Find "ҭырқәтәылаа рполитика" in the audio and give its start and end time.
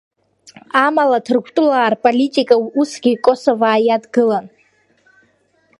1.25-2.55